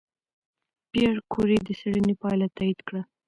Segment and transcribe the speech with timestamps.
[0.91, 3.01] پېیر کوري د څېړنې پایله تایید کړه.